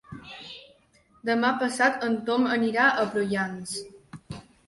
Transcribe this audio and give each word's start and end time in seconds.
Demà 1.29 1.51
passat 1.65 2.07
en 2.09 2.17
Tom 2.29 2.49
anirà 2.55 2.87
a 2.89 3.05
Prullans. 3.13 3.77